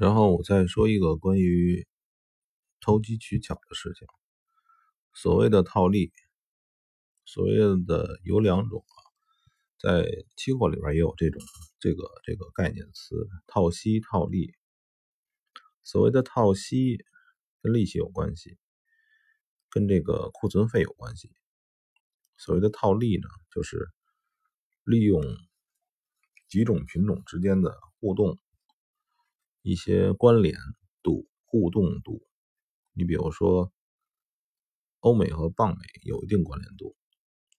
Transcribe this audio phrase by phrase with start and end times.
[0.00, 1.86] 然后我再说一个关于
[2.80, 4.08] 投机取巧的事情。
[5.12, 6.10] 所谓的套利，
[7.26, 8.96] 所谓的有两种啊，
[9.78, 11.42] 在期货里边也有这种
[11.80, 14.54] 这个这个概念词：套息、套利。
[15.82, 17.04] 所谓的套息
[17.60, 18.56] 跟利息有关系，
[19.68, 21.30] 跟这个库存费有关系。
[22.38, 23.90] 所谓的套利呢，就是
[24.84, 25.22] 利用
[26.48, 28.38] 几种品种之间的互动。
[29.62, 30.56] 一些关联
[31.02, 32.26] 度、互动度，
[32.94, 33.70] 你比如说，
[35.00, 36.96] 欧美和棒美有一定关联度，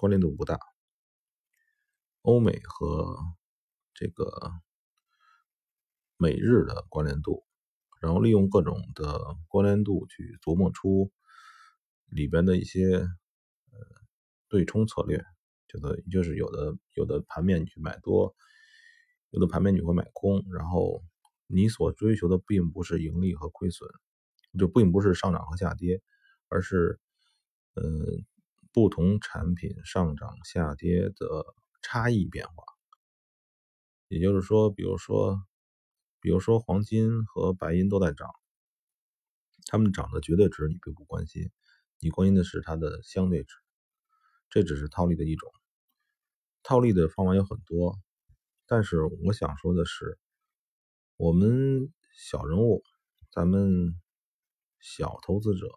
[0.00, 0.58] 关联度不大。
[2.22, 3.16] 欧美和
[3.94, 4.50] 这个
[6.16, 7.44] 美日的关联度，
[8.00, 11.12] 然后利用各种的关联度去琢磨出
[12.06, 13.78] 里边的一些呃
[14.48, 15.24] 对冲策略，
[15.68, 18.34] 就的就是有的有的盘面你去买多，
[19.30, 21.04] 有的盘面你会买空，然后。
[21.46, 23.88] 你所追求的并不是盈利和亏损，
[24.58, 26.00] 就并不是上涨和下跌，
[26.48, 26.98] 而是，
[27.74, 28.24] 嗯，
[28.72, 31.44] 不同产品上涨下跌的
[31.82, 32.64] 差异变化。
[34.08, 35.42] 也就是说，比如说，
[36.20, 38.28] 比如说黄金和白银都在涨，
[39.66, 41.50] 它们涨的绝对值你并不关心，
[42.00, 43.54] 你关心的是它的相对值。
[44.50, 45.50] 这只是套利的一种，
[46.62, 47.98] 套利的方法有很多，
[48.66, 50.18] 但是我想说的是。
[51.16, 52.82] 我们小人物，
[53.30, 53.94] 咱们
[54.80, 55.68] 小投资者，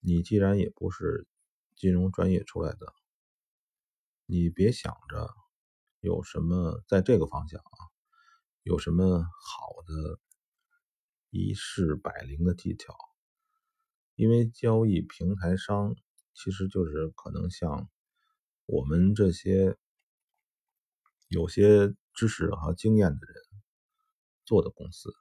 [0.00, 1.28] 你既然也不是
[1.76, 2.92] 金融专业出来的，
[4.26, 5.30] 你别想着
[6.00, 7.78] 有什么在这个方向啊，
[8.64, 10.18] 有什么好的
[11.30, 12.96] 一试百灵的技巧，
[14.16, 15.94] 因为交易平台商
[16.34, 17.88] 其实就是可能像
[18.66, 19.78] 我们这些
[21.28, 23.47] 有些知识和经验的人。
[24.48, 25.14] 做的公司，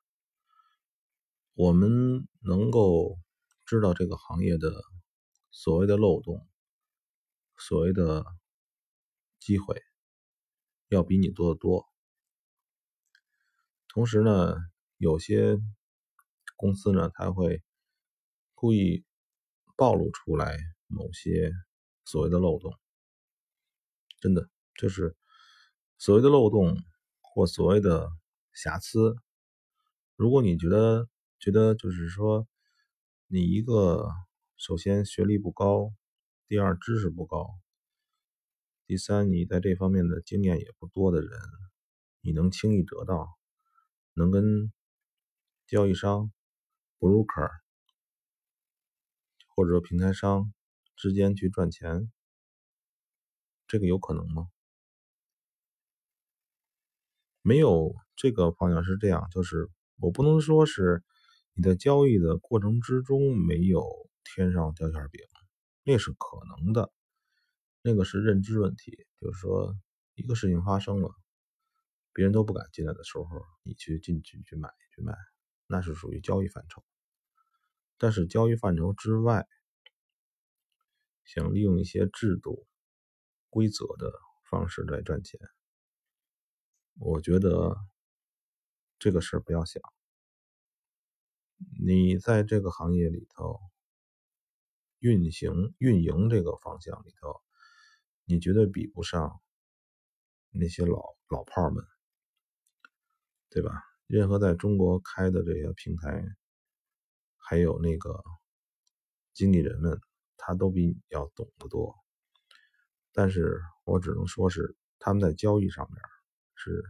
[1.53, 3.19] 我们能够
[3.65, 4.71] 知道这个行业的
[5.51, 6.47] 所谓的漏洞，
[7.57, 8.23] 所谓的
[9.37, 9.83] 机会，
[10.87, 11.85] 要比你多得多。
[13.89, 14.55] 同时呢，
[14.95, 15.57] 有些
[16.55, 17.61] 公司呢，他会
[18.55, 19.03] 故意
[19.75, 21.51] 暴露出来某些
[22.05, 22.73] 所谓的漏洞，
[24.21, 25.17] 真的就是
[25.97, 26.81] 所谓的漏洞
[27.19, 28.09] 或所谓的。
[28.59, 29.15] 瑕疵，
[30.15, 31.07] 如果你觉得
[31.37, 32.47] 觉得就是说，
[33.27, 34.09] 你一个
[34.55, 35.93] 首先学历不高，
[36.47, 37.51] 第二知识不高，
[38.87, 41.39] 第三你在这方面的经验也不多的人，
[42.21, 43.37] 你能轻易得到，
[44.15, 44.73] 能跟
[45.67, 46.31] 交易商、
[46.97, 47.51] broker
[49.55, 50.51] 或者说平台商
[50.95, 52.11] 之间去赚钱，
[53.67, 54.49] 这个有可能吗？
[57.43, 59.69] 没有这个方向是这样，就是
[59.99, 61.03] 我不能说是
[61.53, 65.21] 你在交易的过程之中没有天上掉馅饼，
[65.83, 66.91] 那是可能的，
[67.81, 69.05] 那个是认知问题。
[69.21, 69.75] 就是说，
[70.15, 71.09] 一个事情发生了，
[72.11, 73.25] 别人都不敢进来的时候，
[73.63, 75.15] 你去进去去买去卖，
[75.67, 76.83] 那是属于交易范畴。
[77.97, 79.47] 但是交易范畴之外，
[81.25, 82.67] 想利用一些制度、
[83.49, 84.11] 规则的
[84.49, 85.39] 方式来赚钱。
[86.99, 87.75] 我觉得
[89.07, 89.81] 这个事儿不要想。
[91.79, 93.57] 你在这个行业里头
[94.99, 97.41] 运行、运营这个方向里头，
[98.25, 99.41] 你绝对比不上
[100.49, 101.85] 那些老老炮们，
[103.49, 103.81] 对吧？
[104.07, 106.21] 任何在中国开的这些平台，
[107.37, 108.21] 还有那个
[109.33, 110.01] 经理人们，
[110.35, 111.95] 他都比你要懂得多。
[113.13, 116.01] 但是我只能说是他们在交易上面。
[116.55, 116.83] 是，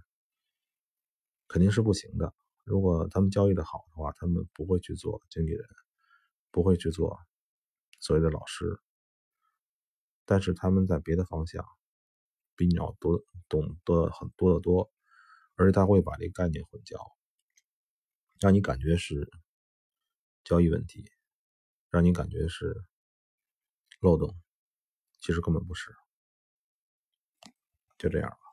[1.48, 2.34] 肯定是不行的。
[2.64, 5.66] 如果他们交易的好的话，他们不会去做经纪人，
[6.52, 7.18] 不会去做
[8.00, 8.80] 所谓的老师。
[10.26, 11.66] 但是他们在别的方向
[12.58, 14.92] 比你要多懂得很多的多，
[15.56, 16.98] 而且他会把这个概念混淆，
[18.42, 19.32] 让你感觉是
[20.44, 21.10] 交易问题，
[21.90, 22.84] 让你感觉是
[24.02, 24.36] 漏洞，
[25.22, 25.96] 其实根本不是。
[27.98, 28.47] 就这样。